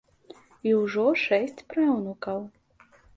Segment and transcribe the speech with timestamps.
[0.69, 2.39] І ўжо шэсць праўнукаў.